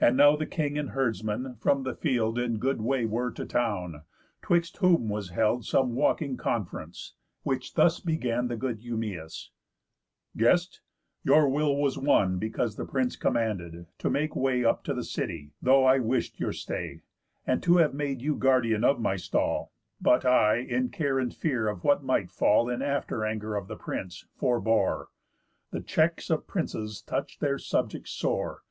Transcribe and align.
And 0.00 0.16
now 0.16 0.36
the 0.36 0.46
king 0.46 0.78
and 0.78 0.88
herdsman, 0.92 1.56
from 1.56 1.82
the 1.82 1.94
field, 1.94 2.38
In 2.38 2.56
good 2.56 2.80
way 2.80 3.04
were 3.04 3.30
to 3.32 3.44
town; 3.44 4.04
'twixt 4.40 4.78
whom 4.78 5.10
was 5.10 5.28
held 5.32 5.66
Some 5.66 5.92
walking 5.94 6.38
conference, 6.38 7.12
which 7.42 7.74
thus 7.74 8.00
begun 8.00 8.48
The 8.48 8.56
good 8.56 8.80
Eumæus: 8.80 9.50
"Guest, 10.34 10.80
your 11.24 11.46
will 11.46 11.76
was 11.76 11.98
won, 11.98 12.38
Because 12.38 12.76
the 12.76 12.86
prince 12.86 13.16
commanded, 13.16 13.84
to 13.98 14.08
make 14.08 14.34
way 14.34 14.64
Up 14.64 14.82
to 14.84 14.94
the 14.94 15.04
city, 15.04 15.52
though 15.60 15.84
I 15.84 15.98
wish'd 15.98 16.40
your 16.40 16.54
stay, 16.54 17.02
And 17.46 17.62
to 17.64 17.76
have 17.76 17.92
made 17.92 18.22
you 18.22 18.36
guardian 18.36 18.82
of 18.82 18.98
my 18.98 19.16
stall; 19.16 19.74
But 20.00 20.24
I, 20.24 20.56
in 20.56 20.88
care 20.88 21.18
and 21.18 21.34
fear 21.34 21.68
of 21.68 21.84
what 21.84 22.02
might 22.02 22.30
fall 22.30 22.70
In 22.70 22.80
after 22.80 23.26
anger 23.26 23.56
of 23.56 23.68
the 23.68 23.76
prince, 23.76 24.24
forbore. 24.34 25.08
_The 25.70 25.84
checks 25.84 26.30
of 26.30 26.46
princes 26.46 27.02
touch 27.02 27.40
their 27.40 27.58
subjects 27.58 28.12
sore. 28.12 28.62